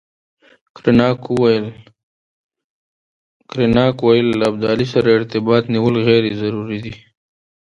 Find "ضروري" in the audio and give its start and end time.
6.41-6.79